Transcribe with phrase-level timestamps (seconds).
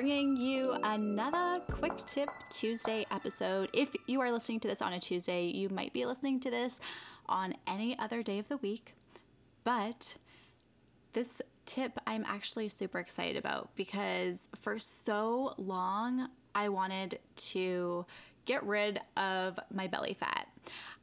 [0.00, 3.68] Bringing you another Quick Tip Tuesday episode.
[3.72, 6.78] If you are listening to this on a Tuesday, you might be listening to this
[7.28, 8.94] on any other day of the week.
[9.64, 10.16] But
[11.14, 18.06] this tip I'm actually super excited about because for so long I wanted to
[18.48, 20.48] get rid of my belly fat.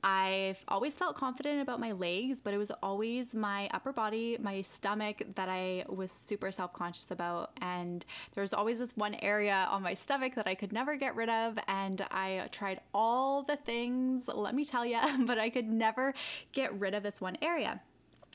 [0.04, 4.62] I've always felt confident about my legs, but it was always my upper body, my
[4.62, 7.52] stomach that I was super self conscious about.
[7.62, 11.16] And there was always this one area on my stomach that I could never get
[11.16, 11.58] rid of.
[11.68, 16.14] And I tried all the things, let me tell you, but I could never
[16.52, 17.82] get rid of this one area.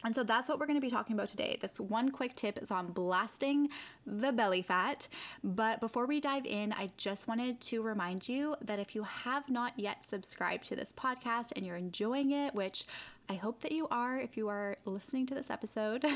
[0.05, 1.59] And so that's what we're going to be talking about today.
[1.61, 3.69] This one quick tip is on blasting
[4.07, 5.09] the belly fat.
[5.45, 9.49] But before we dive in, I just wanted to remind you that if you have
[9.49, 12.87] not yet subscribed to this podcast and you're enjoying it, which
[13.29, 16.05] I hope that you are if you are listening to this episode.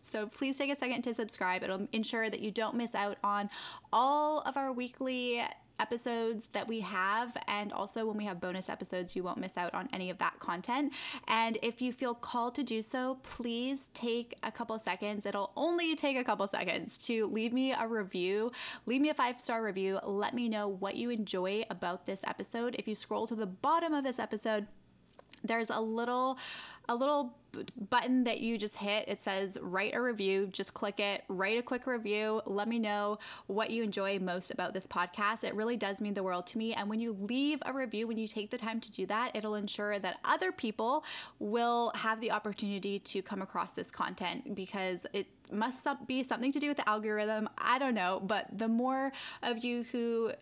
[0.00, 1.62] So please take a second to subscribe.
[1.62, 3.50] It'll ensure that you don't miss out on
[3.92, 5.42] all of our weekly
[5.78, 7.36] episodes that we have.
[7.46, 10.38] And also, when we have bonus episodes, you won't miss out on any of that
[10.38, 10.92] content.
[11.26, 15.26] And if you feel called to do so, please take a couple seconds.
[15.26, 18.52] It'll only take a couple seconds to leave me a review.
[18.86, 19.98] Leave me a five star review.
[20.04, 22.76] Let me know what you enjoy about this episode.
[22.78, 24.66] If you scroll to the bottom of this episode,
[25.44, 26.38] there's a little
[26.88, 27.36] a little
[27.90, 29.08] button that you just hit.
[29.08, 30.48] It says write a review.
[30.50, 32.40] Just click it, write a quick review.
[32.46, 35.44] Let me know what you enjoy most about this podcast.
[35.44, 36.74] It really does mean the world to me.
[36.74, 39.54] And when you leave a review, when you take the time to do that, it'll
[39.54, 41.04] ensure that other people
[41.38, 46.60] will have the opportunity to come across this content because it must be something to
[46.60, 47.48] do with the algorithm.
[47.58, 49.12] I don't know, but the more
[49.42, 50.32] of you who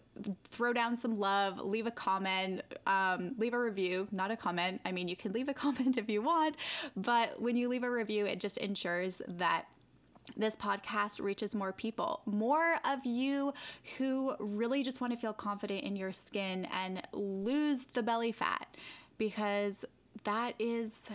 [0.49, 4.81] throw down some love, leave a comment, um, leave a review, not a comment.
[4.85, 6.57] I mean, you can leave a comment if you want,
[6.97, 9.67] but when you leave a review, it just ensures that
[10.37, 13.53] this podcast reaches more people, more of you
[13.97, 18.77] who really just want to feel confident in your skin and lose the belly fat
[19.19, 19.85] because
[20.25, 21.11] that is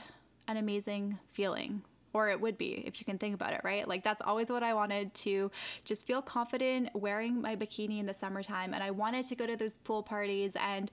[0.47, 1.81] an amazing feeling
[2.13, 3.87] or it would be if you can think about it, right?
[3.87, 5.51] Like that's always what I wanted to
[5.85, 8.73] just feel confident wearing my bikini in the summertime.
[8.73, 10.91] And I wanted to go to those pool parties and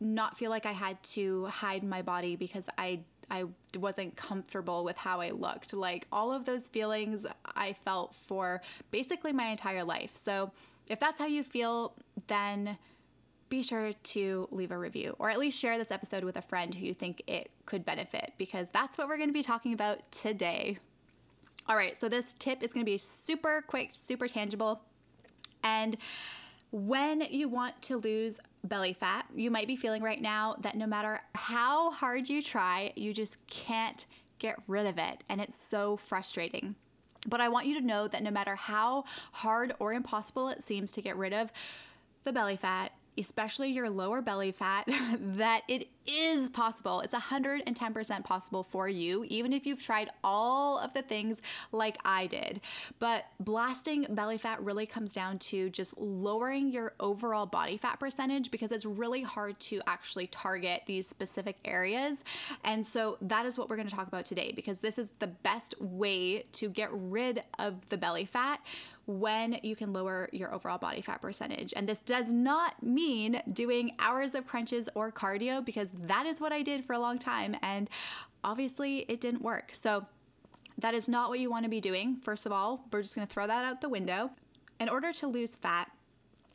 [0.00, 3.00] not feel like I had to hide my body because I
[3.32, 3.44] I
[3.78, 5.72] wasn't comfortable with how I looked.
[5.72, 8.60] Like all of those feelings I felt for
[8.90, 10.10] basically my entire life.
[10.14, 10.50] So
[10.88, 11.94] if that's how you feel,
[12.26, 12.76] then
[13.50, 16.74] be sure to leave a review or at least share this episode with a friend
[16.74, 20.10] who you think it could benefit because that's what we're going to be talking about
[20.10, 20.78] today.
[21.68, 24.80] All right, so this tip is going to be super quick, super tangible.
[25.62, 25.96] And
[26.70, 30.86] when you want to lose belly fat, you might be feeling right now that no
[30.86, 34.06] matter how hard you try, you just can't
[34.38, 35.24] get rid of it.
[35.28, 36.76] And it's so frustrating.
[37.28, 40.90] But I want you to know that no matter how hard or impossible it seems
[40.92, 41.52] to get rid of
[42.24, 44.88] the belly fat, especially your lower belly fat,
[45.20, 47.00] that it is possible.
[47.00, 52.26] It's 110% possible for you, even if you've tried all of the things like I
[52.26, 52.60] did.
[52.98, 58.50] But blasting belly fat really comes down to just lowering your overall body fat percentage
[58.50, 62.24] because it's really hard to actually target these specific areas.
[62.64, 65.28] And so that is what we're going to talk about today because this is the
[65.28, 68.60] best way to get rid of the belly fat
[69.06, 71.72] when you can lower your overall body fat percentage.
[71.76, 76.52] And this does not mean doing hours of crunches or cardio because that is what
[76.52, 77.56] I did for a long time.
[77.62, 77.88] And
[78.44, 79.70] obviously, it didn't work.
[79.72, 80.06] So,
[80.78, 82.16] that is not what you want to be doing.
[82.22, 84.30] First of all, we're just going to throw that out the window.
[84.78, 85.90] In order to lose fat,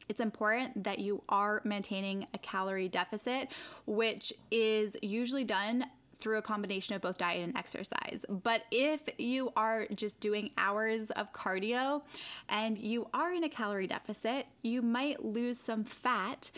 [0.09, 3.51] it's important that you are maintaining a calorie deficit,
[3.85, 5.85] which is usually done
[6.19, 8.25] through a combination of both diet and exercise.
[8.29, 12.03] But if you are just doing hours of cardio
[12.49, 16.51] and you are in a calorie deficit, you might lose some fat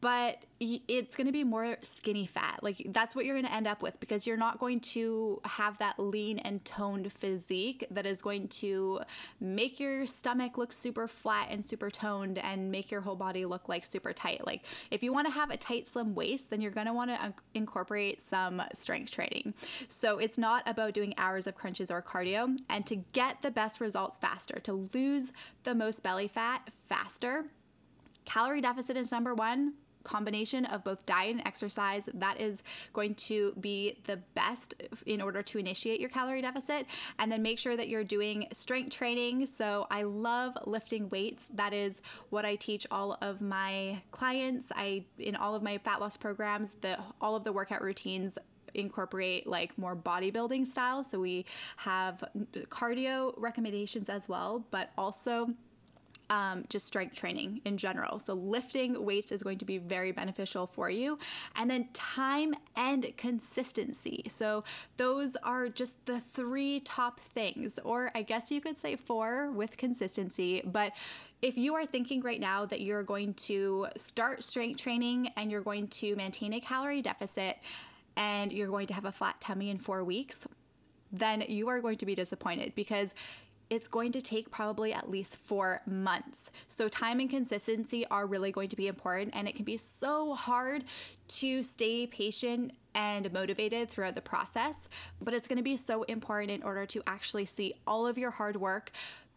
[0.00, 2.60] but it's going to be more skinny fat.
[2.62, 5.78] Like that's what you're going to end up with because you're not going to have
[5.78, 9.00] that lean and toned physique that is going to
[9.40, 13.68] make your stomach look super flat and super toned and make your whole body look
[13.68, 14.46] like super tight.
[14.46, 17.10] Like if you want to have a tight slim waist, then you're going to want
[17.10, 19.54] to um, incorporate some strength training.
[19.88, 23.80] So it's not about doing hours of crunches or cardio and to get the best
[23.80, 25.32] results faster, to lose
[25.64, 27.44] the most belly fat faster
[28.24, 29.74] calorie deficit is number one
[30.04, 32.62] combination of both diet and exercise that is
[32.92, 34.74] going to be the best
[35.06, 36.86] in order to initiate your calorie deficit.
[37.18, 39.46] And then make sure that you're doing strength training.
[39.46, 41.46] So i love lifting weights.
[41.54, 42.00] That is
[42.30, 44.72] what i teach all of my clients.
[44.74, 48.38] I in all of my fat loss programs the all of the workout routines
[48.74, 51.02] incorporate like more bodybuilding style.
[51.02, 51.44] So we
[51.76, 55.50] have mm, cardio recommendations as well but also
[56.30, 58.18] um, just strength training in general.
[58.18, 61.18] So, lifting weights is going to be very beneficial for you.
[61.56, 64.24] And then, time and consistency.
[64.28, 64.64] So,
[64.96, 69.76] those are just the three top things, or I guess you could say four with
[69.76, 70.62] consistency.
[70.64, 70.92] But
[71.42, 75.62] if you are thinking right now that you're going to start strength training and you're
[75.62, 77.58] going to maintain a calorie deficit
[78.16, 80.46] and you're going to have a flat tummy in four weeks,
[81.12, 83.14] then you are going to be disappointed because
[83.70, 86.50] it's going to take probably at least four months.
[86.68, 90.34] So, time and consistency are really going to be important, and it can be so
[90.34, 90.84] hard
[91.28, 94.88] to stay patient and motivated throughout the process,
[95.20, 98.32] but it's going to be so important in order to actually see all of your
[98.32, 98.90] hard work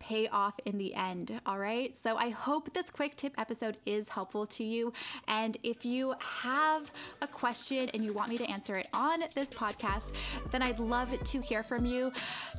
[0.04, 1.40] pay off in the end.
[1.46, 1.96] All right.
[1.96, 4.92] So I hope this quick tip episode is helpful to you.
[5.30, 6.92] And if you have
[7.22, 10.12] a question and you want me to answer it on this podcast,
[10.52, 12.12] then I'd love to hear from you.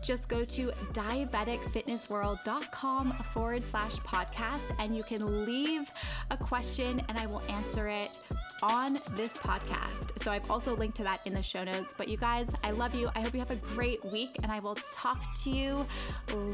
[0.02, 5.90] Just go to diabeticfitnessworld.com forward slash podcast and you can leave
[6.30, 8.18] a question and I will answer it
[8.64, 10.18] on this podcast.
[10.22, 11.94] So I've also linked to that in the show notes.
[11.96, 13.10] But you guys, I love you.
[13.14, 15.86] I hope you have a great week, and I will talk to you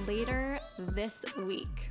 [0.07, 1.91] later this week.